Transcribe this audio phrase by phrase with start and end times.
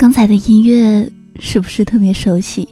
[0.00, 2.66] 刚才的音乐是不是特别熟悉？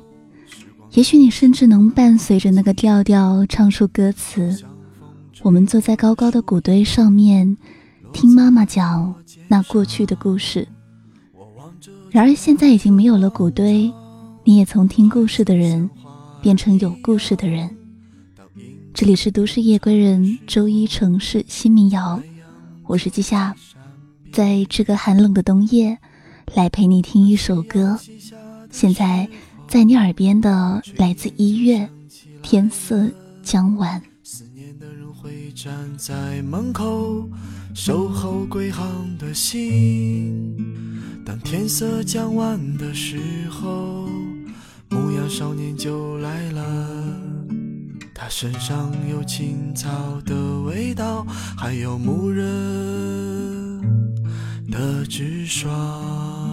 [0.92, 4.64] 也许你甚至能伴随着那个调调唱出歌词。
[5.42, 7.54] 我们坐在高高的谷堆上面，
[8.14, 9.14] 听妈妈讲
[9.46, 10.66] 那过去的故事。
[12.10, 13.92] 然而现在已经没有了谷堆，
[14.42, 15.90] 你也从听故事的人
[16.40, 17.68] 变成有故事的人。
[18.94, 22.18] 这里是都市夜归人周一城市新民谣，
[22.86, 23.54] 我是季夏，
[24.32, 25.98] 在这个寒冷的冬夜。
[26.54, 27.98] 来陪你听一首歌，
[28.70, 29.28] 现在
[29.68, 31.88] 在你耳边的来自一月，
[32.42, 33.08] 天色
[33.42, 34.02] 将晚。
[34.22, 37.28] 思念的人会站在门口，
[37.74, 38.86] 守候归航
[39.18, 40.56] 的心。
[41.24, 44.08] 当天色将晚的时候，
[44.88, 47.16] 牧羊少年就来了。
[48.14, 49.88] 他身上有青草
[50.26, 51.24] 的味道，
[51.56, 52.44] 还有牧人
[54.70, 56.47] 的直爽。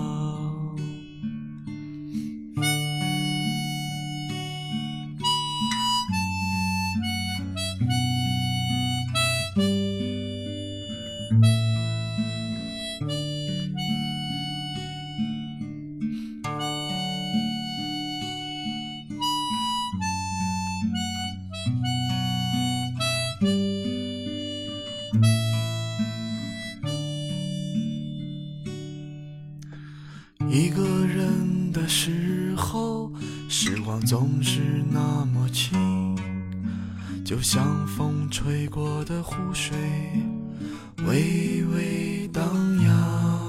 [37.45, 39.77] 像风吹过的湖水，
[41.05, 42.43] 微微荡
[42.81, 43.39] 漾。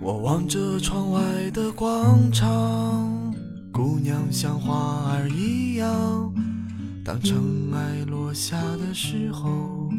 [0.00, 1.20] 我望着窗外
[1.50, 3.34] 的广场，
[3.72, 6.32] 姑娘像花儿一样。
[7.04, 7.36] 当尘
[7.72, 9.90] 埃落下的时候，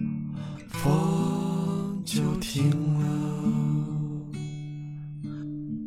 [0.70, 2.70] 风就停
[3.02, 4.40] 了。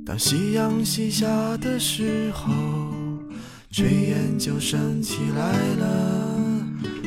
[0.04, 2.52] 当夕阳西下的时候，
[3.72, 6.31] 炊烟就升起来了。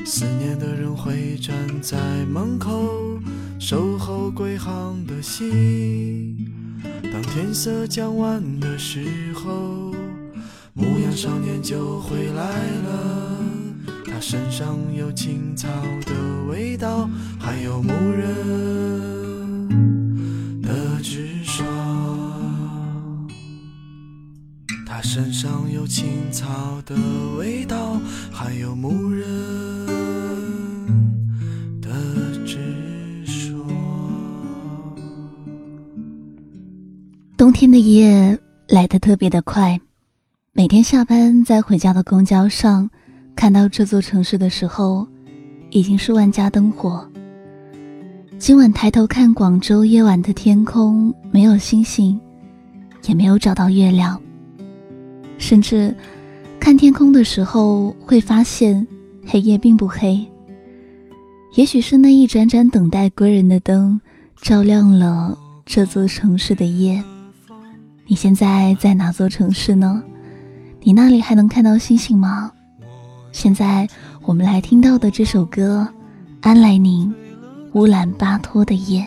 [0.06, 3.20] 思念的人会站在门口，
[3.60, 6.38] 守候归航的心。
[7.12, 9.92] 当天色将晚的时候，
[10.74, 12.44] 牧羊少年就回来
[12.84, 13.32] 了。
[14.06, 15.68] 他身上有青草
[16.06, 16.14] 的
[16.48, 18.32] 味道，还有牧人
[20.62, 21.66] 的直爽。
[24.86, 26.96] 他身上有青草的
[27.40, 28.00] 味道，
[28.32, 29.28] 还有牧人
[37.56, 39.80] 天的夜来得特别的快，
[40.52, 42.90] 每天下班在回家的公交上，
[43.34, 45.08] 看到这座城市的时候，
[45.70, 47.10] 已经是万家灯火。
[48.38, 52.20] 今晚抬头看广州夜晚的天空，没有星星，
[53.08, 54.22] 也没有找到月亮。
[55.38, 55.96] 甚至，
[56.60, 58.86] 看天空的时候会发现，
[59.26, 60.22] 黑夜并不黑。
[61.56, 64.02] 也许是那一盏盏等待归人的灯，
[64.42, 67.02] 照亮了这座城市的夜。
[68.08, 70.04] 你现在在哪座城市呢？
[70.82, 72.52] 你那里还能看到星星吗？
[73.32, 73.88] 现在
[74.22, 75.88] 我们来听到的这首歌，
[76.48, 77.10] 《安来宁》，
[77.74, 79.04] 乌兰巴托的夜。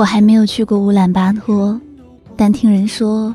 [0.00, 1.78] 我还没有去过乌兰巴托，
[2.34, 3.34] 但听人说，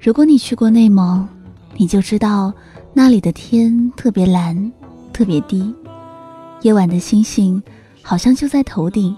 [0.00, 1.28] 如果你去过内蒙，
[1.76, 2.50] 你就知道
[2.94, 4.72] 那里的天特别蓝，
[5.12, 5.70] 特别低，
[6.62, 7.62] 夜晚的星星
[8.00, 9.14] 好像就在头顶。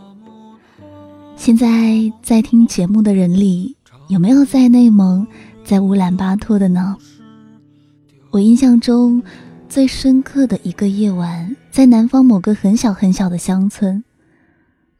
[1.36, 3.76] 现在在听节目的人里，
[4.08, 5.24] 有没有在内蒙、
[5.62, 6.96] 在乌兰巴托的呢？
[8.32, 9.22] 我印象中
[9.68, 14.02] 最深刻的一个夜晚，在南方某个很小很小的乡村，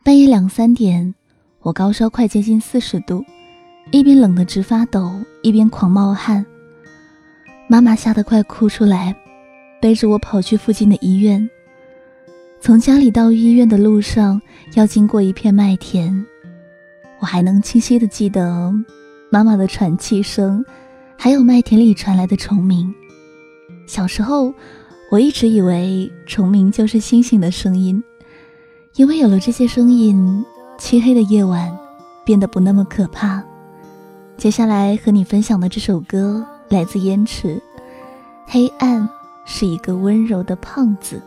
[0.05, 1.17] 半夜两三点。
[1.63, 3.23] 我高烧快接近四十度，
[3.91, 6.45] 一边冷得直发抖，一边狂冒汗。
[7.69, 9.15] 妈妈吓得快哭出来，
[9.79, 11.49] 背着我跑去附近的医院。
[12.63, 14.41] 从家里到医院的路上
[14.73, 16.25] 要经过一片麦田，
[17.21, 18.73] 我还能清晰的记得
[19.31, 20.65] 妈妈的喘气声，
[21.15, 22.91] 还有麦田里传来的虫鸣。
[23.87, 24.51] 小时候，
[25.13, 28.03] 我一直以为虫鸣就是星星的声音，
[28.95, 30.43] 因为有了这些声音。
[30.81, 31.79] 漆黑的夜晚
[32.25, 33.43] 变得不那么可怕。
[34.39, 37.63] 接下来和你分享的这首歌来自烟池，
[38.47, 39.07] 黑暗
[39.45, 41.21] 是一个温柔的胖子。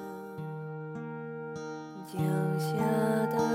[2.12, 2.20] 脚
[2.58, 2.74] 下
[3.38, 3.53] 的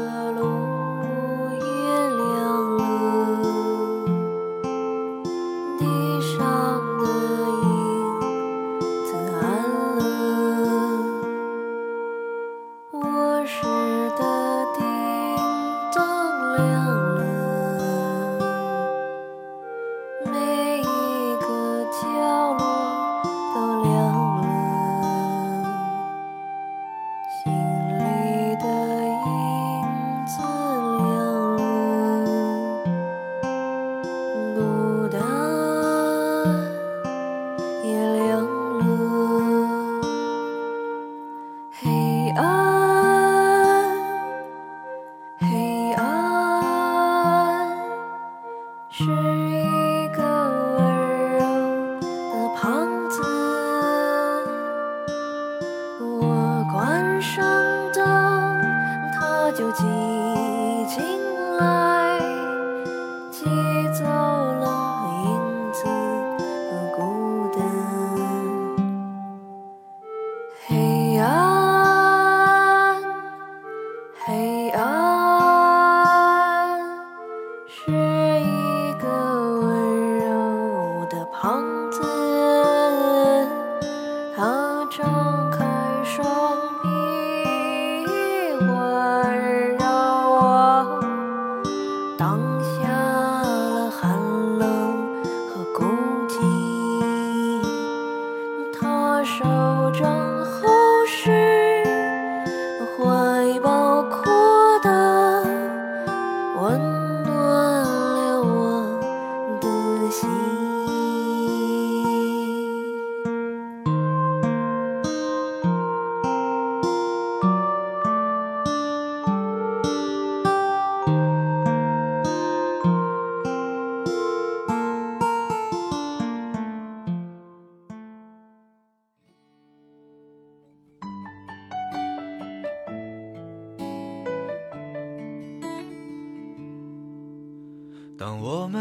[35.10, 35.57] 我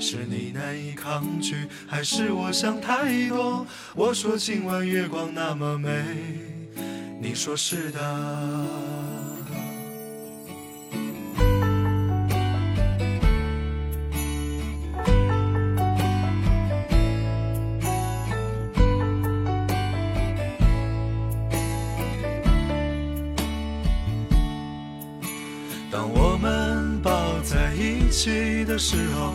[0.00, 3.66] 是你难以抗拒，还是我想太多？
[3.94, 5.90] 我说今晚月光那么美，
[7.20, 8.00] 你说是的。
[25.92, 29.34] 当我们抱在一起的时候，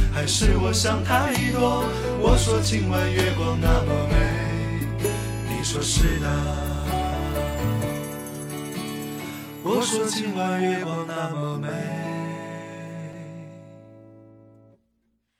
[0.21, 1.83] 还是我想太多？
[2.21, 5.09] 我说今晚月光那么美，
[5.49, 6.29] 你说是的。
[9.63, 11.67] 我说今晚月光那么美，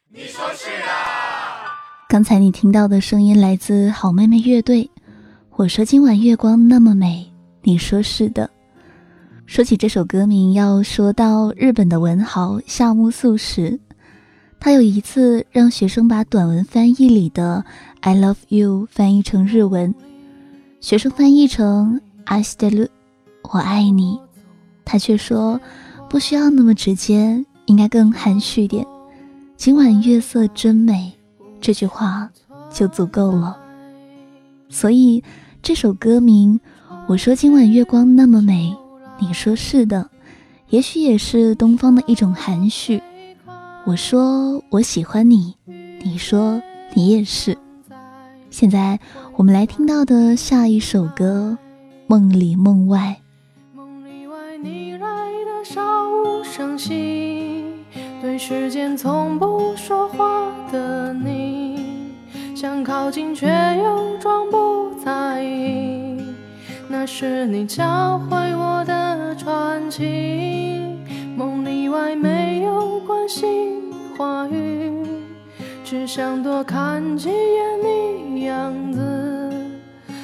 [0.10, 0.88] 你说是的。
[2.10, 4.90] 刚才你听到的声音来自好妹妹乐队。
[5.58, 8.50] 我说今晚月光那么美，你说是的。
[9.46, 13.80] 说起这首歌名，要说到日本的文豪夏目漱石。
[14.64, 17.66] 他有一次让学生把短文翻译里的
[18.02, 19.96] "I love you" 翻译成日文，
[20.80, 22.88] 学生翻译成 "I still
[23.42, 24.20] 我爱你"，
[24.86, 25.60] 他却说
[26.08, 28.86] 不需要那么直接，应该更含蓄点。
[29.58, 31.12] 今晚月色真美，
[31.60, 32.30] 这句话
[32.72, 33.58] 就足够了。
[34.70, 35.24] 所以
[35.64, 36.60] 这首歌名，
[37.08, 38.72] 我说今晚月光那么美。
[39.20, 40.08] 你说是的，
[40.70, 43.02] 也许也是东方的一种含蓄。
[43.84, 45.56] 我说我喜欢你，
[46.04, 46.62] 你说
[46.94, 47.58] 你也是。
[48.52, 49.00] 现在
[49.36, 51.58] 我们来听到的下一首歌
[52.06, 53.20] 《梦里梦外》。
[53.76, 55.08] 梦里外你来
[55.46, 57.64] 的悄无声息，
[58.22, 62.14] 对时间从不说话的你，
[62.56, 63.48] 想靠近却
[63.84, 66.22] 又装不在意。
[66.88, 70.84] 那是你教会我的传奇，
[71.36, 72.51] 梦里外没
[73.12, 75.04] 关心话语，
[75.84, 79.54] 只想多看几眼你样子，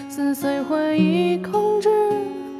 [0.08, 1.90] 撕碎回忆，控制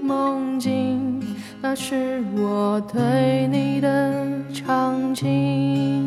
[0.02, 1.24] 梦境，
[1.62, 6.04] 那是我对你的场景。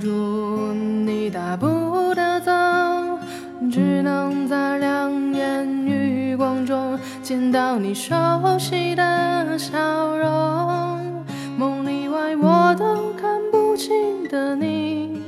[0.00, 2.50] 住你大步的走，
[3.70, 11.24] 只能在两眼余光中见到你熟悉的笑容。
[11.58, 15.20] 梦里外我都看不清的你，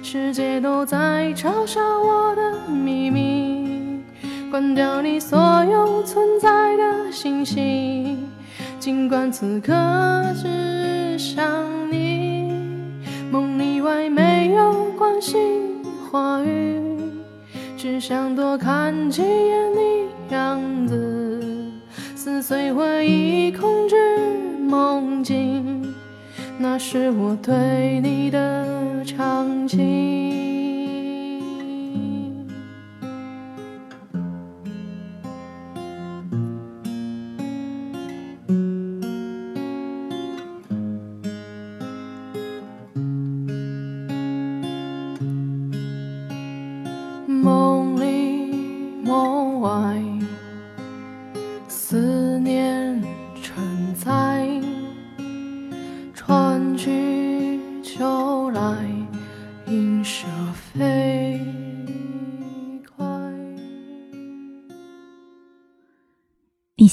[0.00, 4.04] 世界都在嘲笑我的秘密，
[4.48, 8.16] 关掉你所有存在的信息。
[8.78, 9.72] 尽管此刻
[10.40, 11.44] 只想
[11.90, 12.03] 你，
[13.84, 16.80] 外没有关心话语，
[17.76, 21.70] 只想多看几眼你样子，
[22.16, 23.94] 撕碎回忆，控制
[24.58, 25.94] 梦境，
[26.56, 30.53] 那是我对你的长情。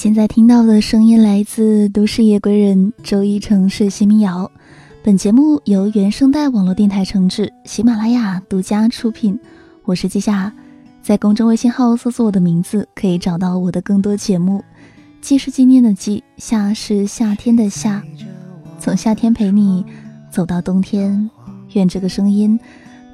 [0.02, 4.50] 现在听到的声音来自都市夜归人周一城市新民谣，
[5.00, 9.38] 本节目由原声带网络电台承制，喜马拉雅独家出品。
[9.84, 10.52] 我是季夏，
[11.00, 14.60] 在公众微信号搜索我的名字，可以找到我的更多节目。
[15.20, 18.02] 季是纪念的季，夏是夏天的夏，
[18.80, 19.86] 从夏天陪你
[20.32, 21.30] 走到冬天。
[21.74, 22.58] 愿这个声音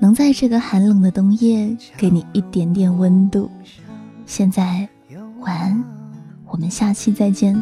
[0.00, 3.50] 能在这个寒冷的冬夜给你一点点温度。
[4.24, 4.88] 现在
[5.40, 5.84] 晚安，
[6.50, 7.54] 我们下期再见。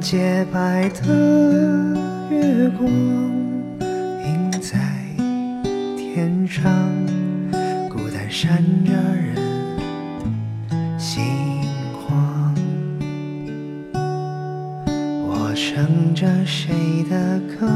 [0.00, 1.96] 洁白的
[2.30, 4.50] 月光映。
[4.60, 4.78] 在
[5.94, 6.72] 天上，
[7.90, 9.36] 孤单闪着人
[10.98, 11.22] 心
[11.92, 12.54] 慌。
[15.26, 17.68] 我唱着谁的歌，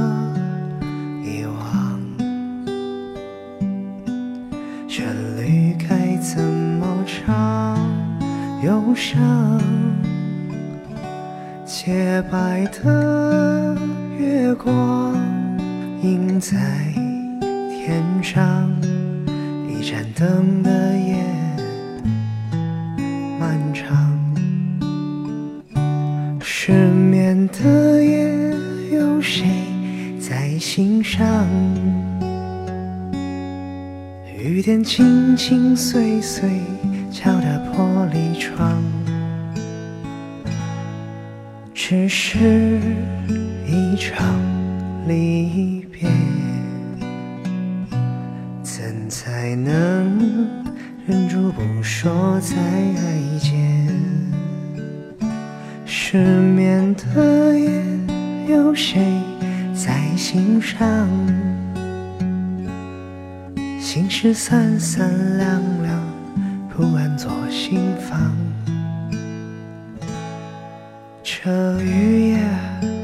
[12.18, 13.76] 洁白的
[14.18, 15.14] 月光。
[16.02, 16.56] 映在
[17.70, 18.68] 天上，
[19.68, 21.14] 一盏灯的夜
[23.38, 24.18] 漫长，
[26.40, 28.28] 失眠的夜
[28.90, 29.46] 有谁
[30.18, 31.46] 在心上？
[34.36, 36.50] 雨点轻轻碎碎
[37.12, 38.77] 敲打玻璃窗，
[41.90, 42.78] 只是
[43.66, 44.38] 一场
[45.06, 45.86] 离。
[45.90, 46.06] 别，
[48.62, 50.46] 怎才能
[51.06, 52.54] 忍住不说再
[53.38, 53.88] 见？
[55.86, 57.82] 失眠的夜，
[58.48, 59.00] 有谁
[59.74, 61.08] 在心上？
[63.80, 65.98] 心事三三两两，
[66.68, 68.47] 不安坐心房。
[71.40, 72.97] 这雨夜。